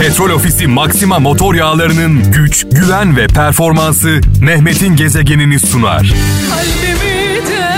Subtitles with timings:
[0.00, 6.14] Petrol Ofisi Maxima motor yağlarının güç, güven ve performansı Mehmet'in gezegenini sunar.
[6.50, 7.68] Kalbimi de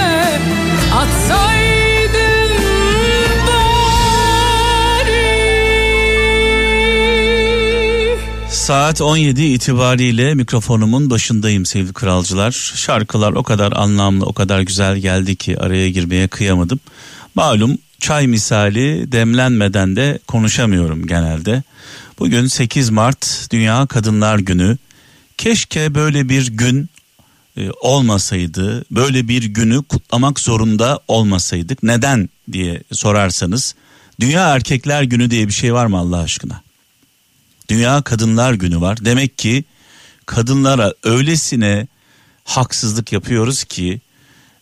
[0.94, 2.50] atsaydın
[3.46, 5.28] bari.
[8.50, 12.72] Saat 17 itibariyle mikrofonumun başındayım sevgili kralcılar.
[12.74, 16.80] Şarkılar o kadar anlamlı, o kadar güzel geldi ki araya girmeye kıyamadım.
[17.34, 21.62] Malum çay misali demlenmeden de konuşamıyorum genelde.
[22.18, 24.78] Bugün 8 Mart Dünya Kadınlar Günü.
[25.38, 26.90] Keşke böyle bir gün
[27.56, 31.82] e, olmasaydı, böyle bir günü kutlamak zorunda olmasaydık.
[31.82, 33.74] Neden diye sorarsanız,
[34.20, 36.62] Dünya Erkekler Günü diye bir şey var mı Allah aşkına?
[37.70, 39.04] Dünya Kadınlar Günü var.
[39.04, 39.64] Demek ki
[40.26, 41.86] kadınlara öylesine
[42.44, 44.00] haksızlık yapıyoruz ki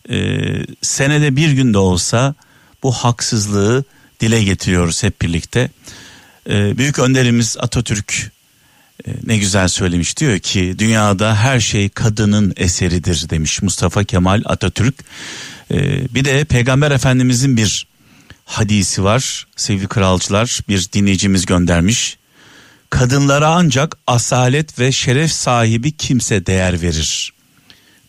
[0.09, 0.39] e,
[0.81, 2.35] senede bir gün de olsa
[2.83, 3.83] bu haksızlığı
[4.19, 5.69] dile getiriyoruz hep birlikte.
[6.49, 8.31] E, büyük önderimiz Atatürk
[9.07, 14.95] e, ne güzel söylemiş diyor ki dünyada her şey kadının eseridir demiş Mustafa Kemal Atatürk.
[15.71, 15.77] E,
[16.15, 17.87] bir de Peygamber Efendimizin bir
[18.45, 22.17] hadisi var sevgili kralcılar bir dinleyicimiz göndermiş.
[22.89, 27.33] Kadınlara ancak asalet ve şeref sahibi kimse değer verir.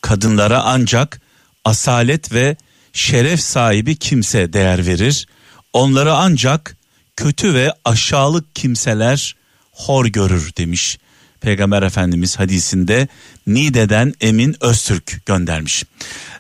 [0.01, 1.21] Kadınlara ancak
[1.65, 2.57] asalet ve
[2.99, 5.27] şeref sahibi kimse değer verir.
[5.73, 6.77] Onları ancak
[7.17, 9.37] kötü ve aşağılık kimseler
[9.73, 10.99] hor görür demiş.
[11.41, 13.09] Peygamber Efendimiz hadisinde
[13.47, 15.85] Nide'den Emin Öztürk göndermiş.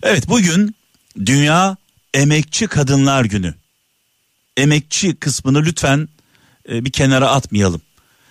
[0.02, 0.76] Evet bugün
[1.26, 1.76] Dünya
[2.14, 3.54] Emekçi Kadınlar Günü.
[4.56, 6.08] Emekçi kısmını lütfen
[6.70, 7.82] e, bir kenara atmayalım.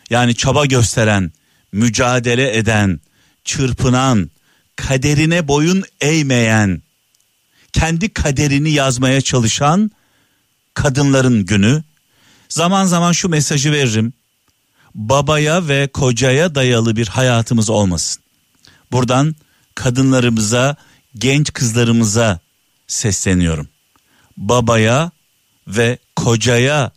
[0.09, 1.31] Yani çaba gösteren,
[1.71, 2.99] mücadele eden,
[3.43, 4.29] çırpınan,
[4.75, 6.81] kaderine boyun eğmeyen,
[7.79, 9.91] kendi kaderini yazmaya çalışan
[10.73, 11.83] kadınların günü.
[12.49, 14.13] Zaman zaman şu mesajı veririm.
[14.95, 18.23] Babaya ve kocaya dayalı bir hayatımız olmasın.
[18.91, 19.35] Buradan
[19.75, 20.75] kadınlarımıza,
[21.15, 22.39] genç kızlarımıza
[22.87, 23.69] sesleniyorum.
[24.37, 25.11] Babaya
[25.67, 26.91] ve kocaya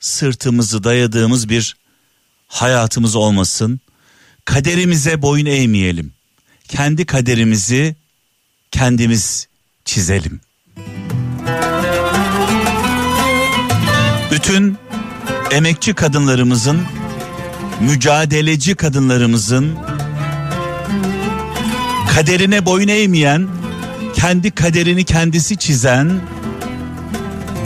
[0.00, 1.76] sırtımızı dayadığımız bir
[2.46, 3.80] hayatımız olmasın.
[4.44, 6.12] Kaderimize boyun eğmeyelim.
[6.68, 7.96] Kendi kaderimizi
[8.70, 9.51] kendimiz
[9.92, 10.40] çizelim.
[14.30, 14.76] Bütün
[15.50, 16.80] emekçi kadınlarımızın,
[17.80, 19.78] mücadeleci kadınlarımızın
[22.14, 23.48] kaderine boyun eğmeyen,
[24.14, 26.20] kendi kaderini kendisi çizen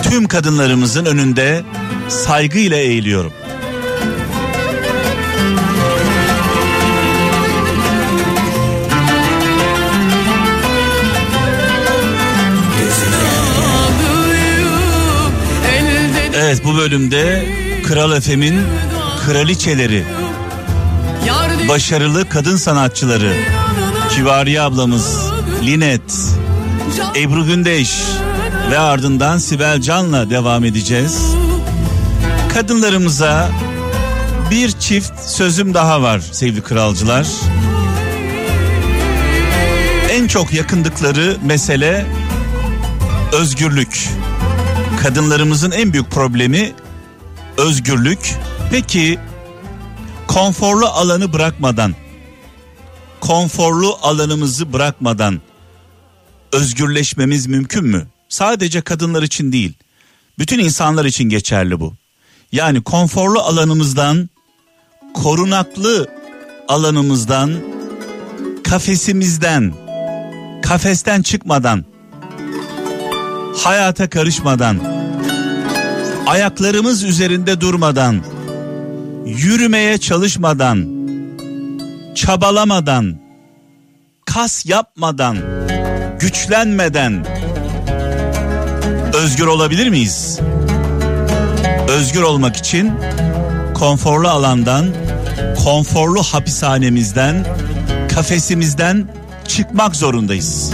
[0.02, 1.64] tüm kadınlarımızın önünde
[2.08, 3.32] saygıyla eğiliyorum.
[16.76, 17.46] Bölümde
[17.86, 18.60] Kral Efem'in
[19.26, 20.04] kraliçeleri,
[21.68, 23.32] başarılı kadın sanatçıları,
[24.10, 25.18] Kivariye ablamız,
[25.62, 26.12] Linet,
[27.16, 27.94] Ebru Gündeş
[28.70, 31.22] ve ardından Sibel Can'la devam edeceğiz.
[32.54, 33.50] Kadınlarımıza
[34.50, 37.26] bir çift sözüm daha var sevgili kralcılar.
[40.10, 42.06] En çok yakındıkları mesele
[43.32, 44.08] özgürlük.
[45.02, 46.74] Kadınlarımızın en büyük problemi
[47.56, 48.34] özgürlük.
[48.70, 49.18] Peki
[50.26, 51.94] konforlu alanı bırakmadan,
[53.20, 55.40] konforlu alanımızı bırakmadan
[56.52, 58.06] özgürleşmemiz mümkün mü?
[58.28, 59.72] Sadece kadınlar için değil,
[60.38, 61.94] bütün insanlar için geçerli bu.
[62.52, 64.28] Yani konforlu alanımızdan,
[65.14, 66.08] korunaklı
[66.68, 67.54] alanımızdan,
[68.64, 69.74] kafesimizden,
[70.62, 71.84] kafesten çıkmadan,
[73.64, 74.78] hayata karışmadan,
[76.26, 78.22] ayaklarımız üzerinde durmadan,
[79.26, 80.86] yürümeye çalışmadan,
[82.14, 83.16] çabalamadan,
[84.24, 85.36] kas yapmadan,
[86.20, 87.26] güçlenmeden
[89.14, 90.40] özgür olabilir miyiz?
[91.88, 92.92] Özgür olmak için
[93.74, 94.86] konforlu alandan,
[95.64, 97.46] konforlu hapishanemizden,
[98.14, 99.08] kafesimizden
[99.48, 100.72] çıkmak zorundayız.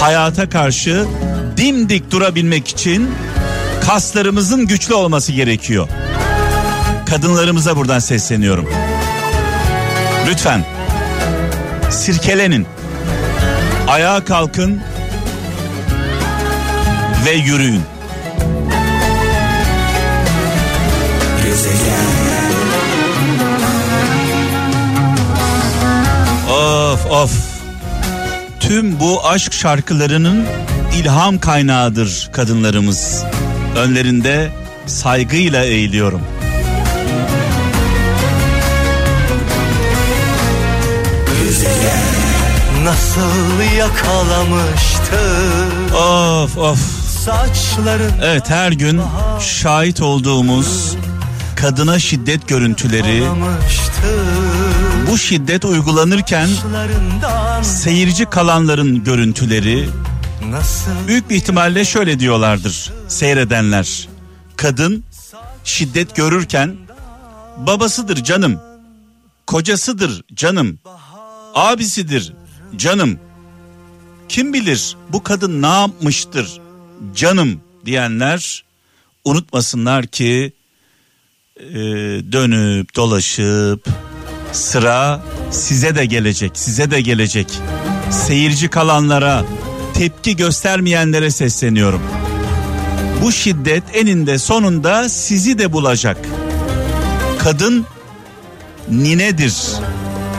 [0.00, 1.06] Hayata karşı
[1.58, 3.10] dimdik durabilmek için
[3.86, 5.88] kaslarımızın güçlü olması gerekiyor.
[7.06, 8.68] Kadınlarımıza buradan sesleniyorum.
[10.28, 10.64] Lütfen
[11.90, 12.66] sirkelenin.
[13.88, 14.80] Ayağa kalkın
[17.26, 17.82] ve yürüyün.
[26.50, 27.32] Of of.
[28.60, 30.46] Tüm bu aşk şarkılarının
[30.96, 33.24] ilham kaynağıdır kadınlarımız.
[33.76, 34.50] Önlerinde
[34.86, 36.20] saygıyla eğiliyorum.
[42.84, 45.20] Nasıl yakalamıştı?
[45.96, 46.78] Of of.
[47.24, 49.00] Saçların evet her gün
[49.40, 50.96] şahit olduğumuz
[51.56, 53.24] kadına şiddet görüntüleri
[55.10, 56.48] bu şiddet uygulanırken
[57.62, 59.88] seyirci kalanların görüntüleri
[61.08, 64.08] büyük bir ihtimalle şöyle diyorlardır seyredenler.
[64.56, 65.04] Kadın
[65.64, 66.76] şiddet görürken
[67.56, 68.60] babasıdır canım,
[69.46, 70.78] kocasıdır canım,
[71.54, 72.32] abisidir
[72.76, 73.18] canım.
[74.28, 76.60] Kim bilir bu kadın ne yapmıştır
[77.14, 78.64] canım diyenler
[79.24, 80.52] unutmasınlar ki
[81.56, 81.74] e,
[82.32, 83.88] dönüp dolaşıp
[84.52, 85.20] sıra
[85.50, 87.46] size de gelecek, size de gelecek.
[88.10, 89.44] Seyirci kalanlara,
[89.98, 92.02] tepki göstermeyenlere sesleniyorum.
[93.22, 96.16] Bu şiddet eninde sonunda sizi de bulacak.
[97.38, 97.86] Kadın
[98.90, 99.54] ninedir.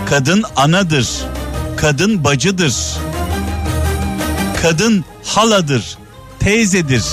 [0.10, 1.10] Kadın anadır.
[1.78, 2.76] Kadın bacıdır.
[4.62, 5.98] Kadın haladır,
[6.40, 7.04] teyzedir.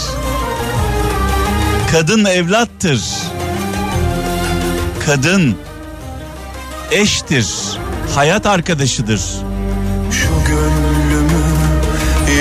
[1.92, 3.02] Kadın evlattır.
[5.06, 5.56] Kadın
[6.90, 7.46] eştir,
[8.14, 9.45] hayat arkadaşıdır.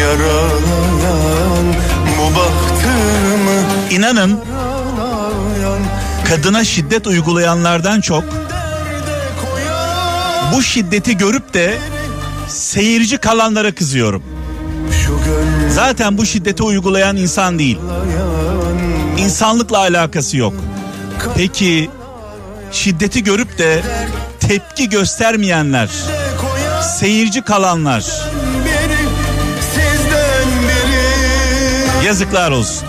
[0.05, 1.75] Yaralayan
[2.17, 3.61] bu bahtımı
[3.91, 4.39] İnanın
[6.29, 8.23] kadına şiddet uygulayanlardan çok
[10.53, 11.77] bu şiddeti görüp de
[12.47, 14.23] seyirci kalanlara kızıyorum.
[15.69, 17.79] Zaten bu şiddeti uygulayan insan değil.
[19.17, 20.53] İnsanlıkla alakası yok.
[21.35, 21.89] Peki
[22.71, 23.83] şiddeti görüp de
[24.39, 25.89] tepki göstermeyenler,
[26.99, 28.05] seyirci kalanlar
[32.05, 32.87] yazıklar olsun.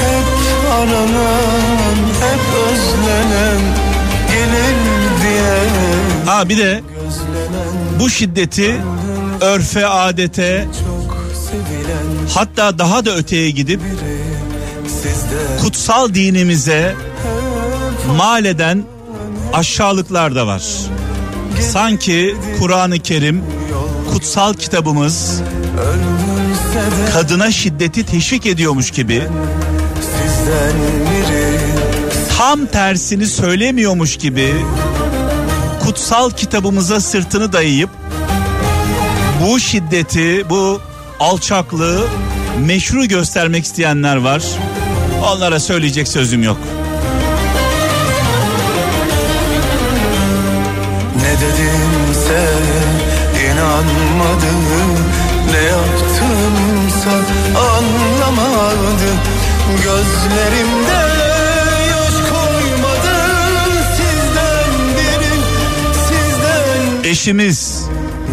[0.00, 3.60] hep aranan hep özlenen
[4.28, 4.76] gelir
[5.22, 5.54] diye
[6.26, 6.82] Ha bir de
[8.00, 8.76] bu şiddeti
[9.40, 11.16] örfe, adete çok
[11.50, 13.80] sevilen hatta daha da öteye gidip
[15.62, 16.94] kutsal dinimize
[18.16, 18.84] mal eden
[19.52, 20.62] aşağılıklar da var.
[21.72, 23.42] Sanki Kur'an-ı Kerim
[24.14, 25.40] kutsal kitabımız
[27.12, 29.22] kadına şiddeti teşvik ediyormuş gibi
[32.38, 34.54] tam tersini söylemiyormuş gibi
[35.82, 37.90] kutsal kitabımıza sırtını dayayıp
[39.42, 40.80] bu şiddeti, bu
[41.20, 42.06] alçaklığı
[42.66, 44.42] meşru göstermek isteyenler var.
[45.32, 46.58] Onlara söyleyecek sözüm yok.
[67.24, 67.84] Sizden Eşimiz,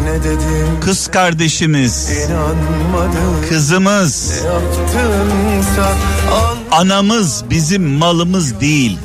[0.03, 2.09] Ne dedim kız kardeşimiz,
[3.49, 4.33] kızımız,
[6.71, 8.97] anamız bizim malımız değil.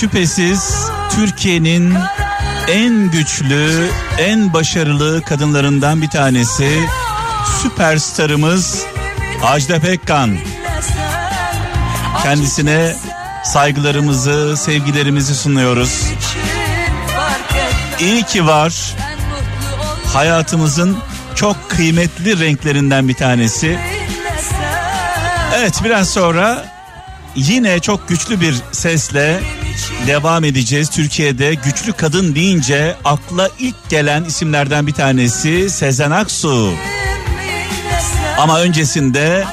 [0.00, 0.74] Şüphesiz
[1.10, 1.94] Türkiye'nin
[2.68, 6.80] en güçlü, en başarılı kadınlarından bir tanesi
[7.62, 8.84] süperstarımız
[9.42, 10.38] Ajda Pekkan.
[12.22, 12.96] Kendisine
[13.44, 16.02] saygılarımızı, sevgilerimizi sunuyoruz.
[18.00, 18.94] İyi ki var.
[20.12, 20.98] Hayatımızın
[21.34, 23.78] çok kıymetli renklerinden bir tanesi.
[25.56, 26.64] Evet biraz sonra
[27.34, 29.40] yine çok güçlü bir sesle
[30.06, 30.90] devam edeceğiz.
[30.90, 36.72] Türkiye'de güçlü kadın deyince akla ilk gelen isimlerden bir tanesi Sezen Aksu.
[38.38, 39.44] Ama öncesinde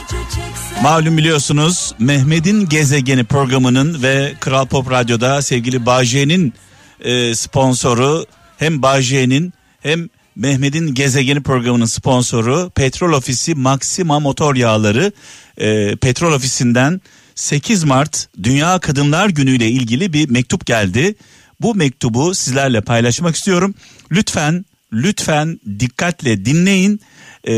[0.83, 6.53] malum biliyorsunuz Mehmet'in Gezegeni programının ve Kral Pop Radyo'da sevgili Bağcay'ın
[7.01, 8.25] e, sponsoru
[8.57, 15.11] hem Bağcay'ın hem Mehmet'in Gezegeni programının sponsoru Petrol Ofisi Maxima Motor Yağları
[15.57, 17.01] e, Petrol Ofisi'nden
[17.35, 21.15] 8 Mart Dünya Kadınlar Günü ile ilgili bir mektup geldi.
[21.61, 23.75] Bu mektubu sizlerle paylaşmak istiyorum.
[24.11, 27.01] Lütfen lütfen dikkatle dinleyin.
[27.43, 27.53] E,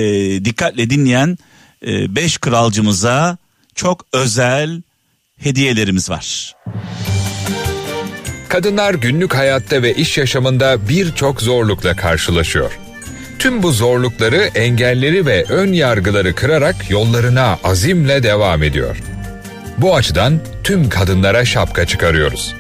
[0.46, 1.38] dikkatle dinleyen
[1.84, 3.38] 5 kralcımıza
[3.76, 4.82] çok özel
[5.38, 6.56] hediyelerimiz var.
[8.50, 12.80] Kadınlar günlük hayatta ve iş yaşamında birçok zorlukla karşılaşıyor.
[13.40, 19.13] Tüm bu zorlukları, engelleri ve ön yargıları kırarak yollarına azimle devam ediyor.
[19.84, 22.56] Bu açıdan tüm kadınlara şapka çıkarıyoruz.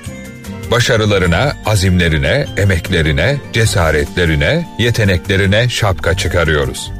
[0.71, 6.91] Başarılarına, azimlerine, emeklerine, cesaretlerine, yeteneklerine şapka çıkarıyoruz.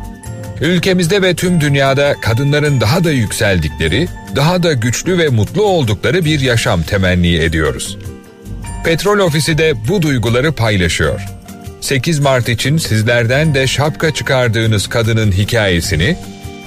[0.62, 6.40] Ülkemizde ve tüm dünyada kadınların daha da yükseldikleri, daha da güçlü ve mutlu oldukları bir
[6.40, 7.98] yaşam temenni ediyoruz.
[8.86, 11.22] Petrol Ofisi de bu duyguları paylaşıyor.
[11.82, 16.18] 8 Mart için sizlerden de şapka çıkardığınız kadının hikayesini,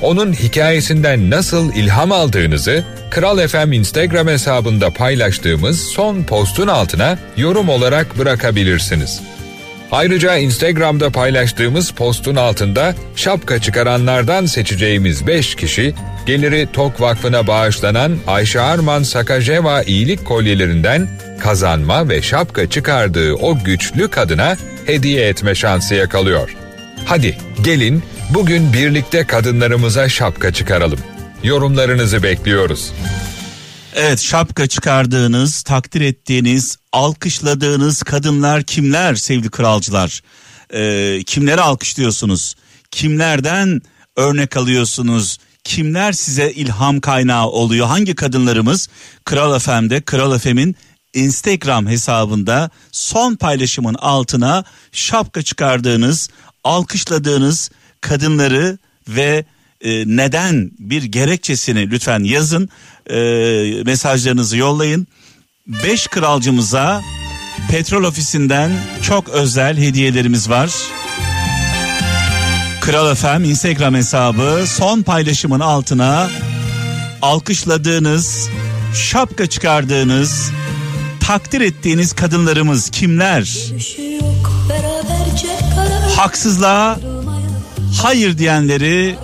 [0.03, 8.19] onun hikayesinden nasıl ilham aldığınızı Kral FM Instagram hesabında paylaştığımız son postun altına yorum olarak
[8.19, 9.21] bırakabilirsiniz.
[9.93, 15.95] Ayrıca Instagram'da paylaştığımız postun altında şapka çıkaranlardan seçeceğimiz 5 kişi
[16.27, 24.09] geliri Tok Vakfı'na bağışlanan Ayşe Arman Sakajeva iyilik kolyelerinden kazanma ve şapka çıkardığı o güçlü
[24.09, 26.57] kadına hediye etme şansı yakalıyor.
[27.05, 30.99] Hadi gelin bugün birlikte kadınlarımıza şapka çıkaralım.
[31.43, 32.93] Yorumlarınızı bekliyoruz.
[33.95, 40.23] Evet şapka çıkardığınız, takdir ettiğiniz, alkışladığınız kadınlar kimler sevgili kralcılar?
[40.75, 42.55] Ee, kimleri alkışlıyorsunuz?
[42.91, 43.83] Kimlerden
[44.17, 45.39] örnek alıyorsunuz?
[45.65, 47.87] Kimler size ilham kaynağı oluyor?
[47.87, 48.89] Hangi kadınlarımız
[49.25, 50.77] Kral FM'de, Kral FM'in
[51.15, 56.31] Instagram hesabında son paylaşımın altına şapka çıkardığınız,
[56.65, 57.71] alkışladığınız
[58.09, 59.45] kadınları ve
[59.81, 62.69] e, neden bir gerekçesini lütfen yazın
[63.11, 63.17] e,
[63.85, 65.07] mesajlarınızı yollayın.
[65.67, 67.03] Beş kralcımıza
[67.71, 68.71] petrol ofisinden
[69.03, 70.71] çok özel hediyelerimiz var.
[72.81, 76.31] Kral FM Instagram hesabı son paylaşımın altına
[77.23, 78.49] alkışladığınız,
[78.95, 80.51] şapka çıkardığınız,
[81.21, 83.57] takdir ettiğiniz kadınlarımız kimler?
[84.69, 84.97] Karar
[86.17, 86.99] Haksızlığa
[88.03, 89.17] hayır diyenleri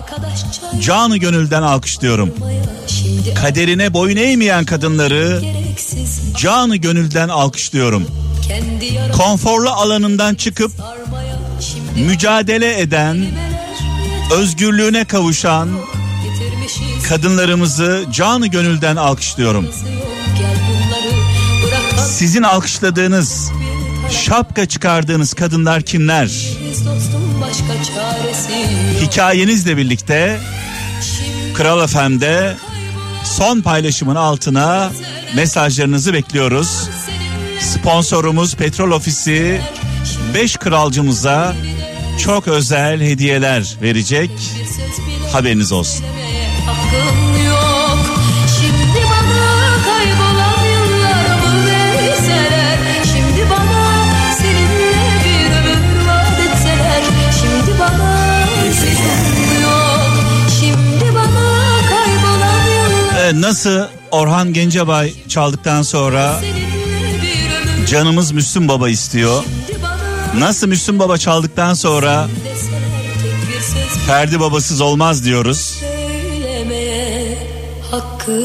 [0.81, 2.33] canı gönülden alkışlıyorum.
[3.35, 5.41] Kaderine boyun eğmeyen kadınları
[6.37, 8.07] canı gönülden alkışlıyorum.
[9.17, 10.71] Konforlu alanından çıkıp
[11.95, 13.25] mücadele eden,
[14.31, 15.69] özgürlüğüne kavuşan
[17.09, 19.67] kadınlarımızı canı gönülden alkışlıyorum.
[22.09, 23.51] Sizin alkışladığınız,
[24.11, 26.31] şapka çıkardığınız kadınlar kimler?
[29.01, 30.39] Hikayenizle birlikte
[31.53, 32.55] Kral FM'de
[33.23, 34.91] son paylaşımın altına
[35.35, 36.89] mesajlarınızı bekliyoruz.
[37.59, 39.61] Sponsorumuz Petrol Ofisi
[40.33, 41.55] 5 kralcımıza
[42.23, 44.31] çok özel hediyeler verecek.
[45.31, 46.05] Haberiniz olsun.
[46.65, 47.22] Hakkım
[63.41, 66.41] nasıl Orhan Gencebay çaldıktan sonra
[67.89, 69.43] canımız Müslüm Baba istiyor.
[70.37, 72.27] Nasıl Müslüm Baba çaldıktan sonra
[74.07, 75.79] Ferdi babasız olmaz diyoruz.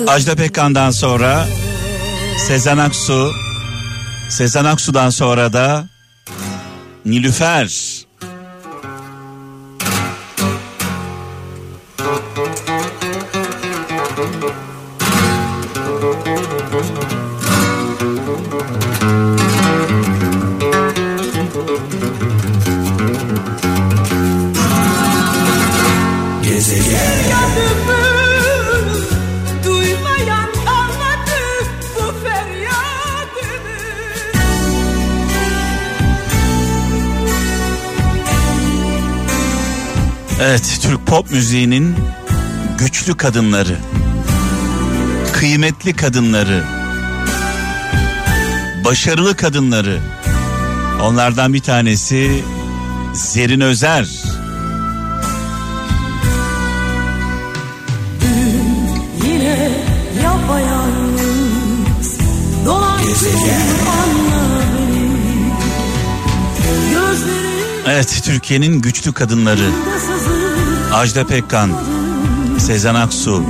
[0.07, 1.47] Ajda Pekkan'dan sonra
[2.47, 3.33] Sezen Aksu,
[4.29, 5.89] Sezen Aksu'dan sonra da
[7.05, 7.98] Nilüfer.
[40.43, 41.97] Evet, Türk pop müziğinin
[42.79, 43.77] güçlü kadınları,
[45.33, 46.65] kıymetli kadınları,
[48.85, 50.01] başarılı kadınları.
[51.03, 52.43] Onlardan bir tanesi
[53.15, 54.28] Zerin Özer.
[67.91, 69.71] Evet, Türkiye'nin güçlü kadınları.
[70.93, 71.71] Ajda Pekkan,
[72.59, 73.45] Sezen Aksu,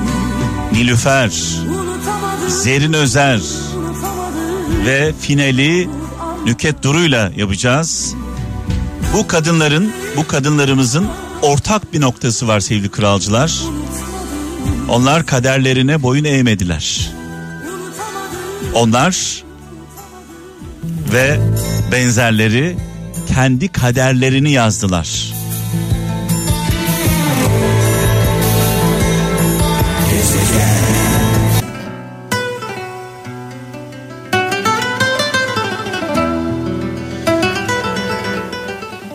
[0.73, 1.33] Nilüfer,
[2.49, 3.41] Zerin Özer
[4.87, 5.91] ve finali
[6.45, 8.15] Nüket Duru'yla yapacağız.
[9.15, 11.07] Bu kadınların, bu kadınlarımızın
[11.43, 13.61] ortak bir noktası var sevgili kralcılar.
[14.89, 17.11] Onlar kaderlerine boyun eğmediler.
[18.75, 19.43] Onlar
[21.13, 21.41] ve
[21.93, 22.88] benzerleri
[23.35, 25.33] kendi kaderlerini yazdılar.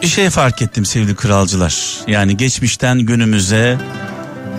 [0.01, 1.99] Bir şey fark ettim sevgili kralcılar.
[2.07, 3.77] Yani geçmişten günümüze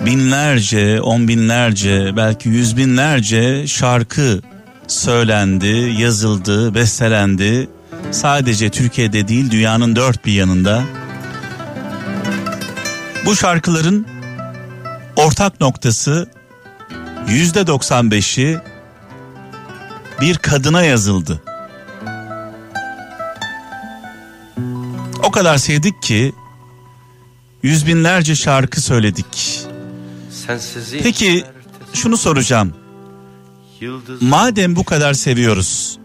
[0.05, 4.41] binlerce, on binlerce, belki yüz binlerce şarkı
[4.87, 7.69] söylendi, yazıldı, bestelendi.
[8.11, 10.83] Sadece Türkiye'de değil dünyanın dört bir yanında.
[13.25, 14.07] Bu şarkıların
[15.15, 16.29] ortak noktası
[17.27, 18.59] yüzde 95'i
[20.21, 21.41] bir kadına yazıldı.
[25.23, 26.33] O kadar sevdik ki
[27.63, 29.61] yüz binlerce şarkı söyledik.
[31.03, 31.43] Peki
[31.93, 32.73] şunu soracağım.
[34.21, 35.99] Madem bu kadar seviyoruz,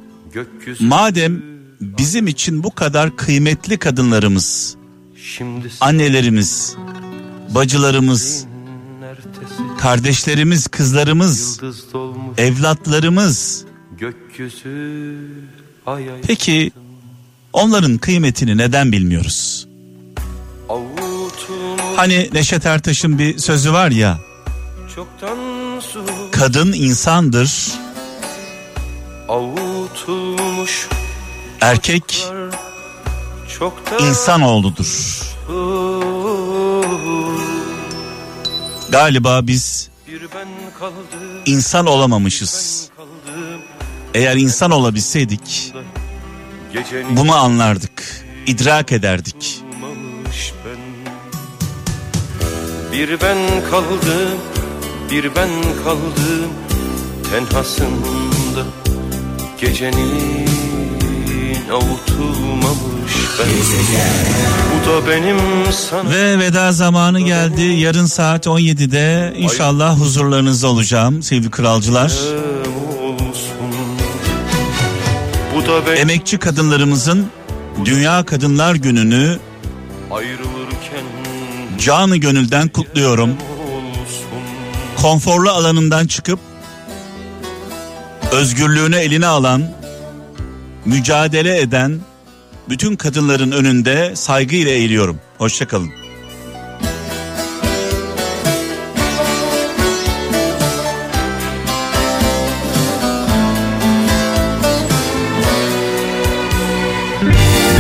[0.80, 1.42] madem
[1.80, 4.76] bizim için bu kadar kıymetli kadınlarımız,
[5.80, 6.76] annelerimiz,
[7.54, 8.44] bacılarımız,
[9.78, 11.60] kardeşlerimiz, kızlarımız,
[12.38, 13.64] evlatlarımız.
[16.26, 16.70] Peki
[17.52, 19.68] onların kıymetini neden bilmiyoruz?
[21.96, 24.18] Hani Neşet Ertaş'ın bir sözü var ya,
[26.32, 27.72] kadın insandır,
[29.28, 30.88] avutulmuş
[31.60, 32.28] erkek
[33.58, 35.20] çoktan insanoğludur.
[38.90, 39.90] Galiba biz
[41.46, 42.88] insan olamamışız.
[44.14, 45.74] Eğer insan olabilseydik
[47.10, 49.62] bunu anlardık, idrak ederdik.
[52.92, 53.38] Bir ben
[53.70, 54.38] kaldım
[55.10, 55.50] bir ben
[55.84, 56.50] kaldım
[57.30, 58.64] tenhasında
[59.60, 60.49] gecenin
[61.72, 63.46] avutulmamış ben
[64.74, 65.36] Bu da benim
[65.72, 67.62] sana Ve veda zamanı geldi.
[67.62, 72.12] Yarın saat 17'de inşallah huzurlarınızda olacağım sevgili kralcılar.
[75.54, 77.26] Bu da benim Emekçi kadınlarımızın
[77.84, 79.38] Dünya Kadınlar Günü'nü
[80.10, 81.04] ayrılırken
[81.78, 83.30] canı gönülden kutluyorum.
[85.02, 86.38] Konforlu alanından çıkıp
[88.32, 89.62] özgürlüğünü eline alan,
[90.84, 92.00] mücadele eden
[92.68, 95.20] bütün kadınların önünde saygıyla eğiliyorum.
[95.38, 95.90] Hoşçakalın.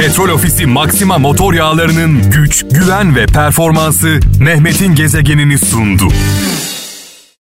[0.00, 6.08] Petrol Ofisi Maxima motor yağlarının güç, güven ve performansı Mehmet'in gezegenini sundu.